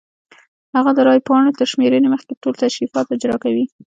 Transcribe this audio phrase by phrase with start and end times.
[0.75, 3.65] هغه د رای پاڼو تر شمېرنې مخکې ټول تشریفات اجرا کوي.